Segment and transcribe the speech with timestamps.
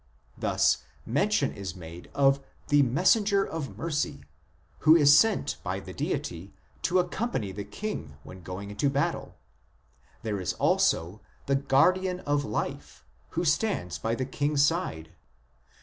[0.35, 5.93] Thus, mention is made of" the messenger of mercy, * who is sent by the
[5.93, 9.37] deity to accompany the king when going into battle;
[10.23, 13.05] there is also the" guardian of life"
[13.37, 15.11] who stands by the king s side.